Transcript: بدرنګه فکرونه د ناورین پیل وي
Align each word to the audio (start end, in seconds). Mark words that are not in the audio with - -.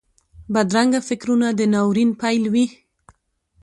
بدرنګه 0.53 0.99
فکرونه 1.09 1.47
د 1.53 1.61
ناورین 1.73 2.09
پیل 2.21 2.43
وي 2.53 2.65